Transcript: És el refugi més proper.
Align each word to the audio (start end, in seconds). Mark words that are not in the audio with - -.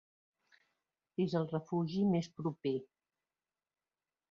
És 1.25 1.35
el 1.41 1.45
refugi 1.51 2.07
més 2.15 2.31
proper. 2.41 2.75